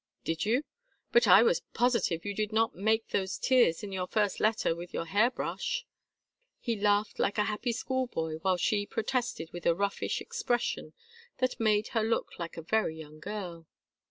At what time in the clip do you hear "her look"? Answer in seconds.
11.89-12.39